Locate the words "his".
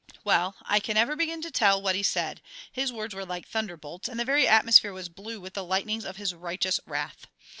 2.71-2.91, 6.17-6.33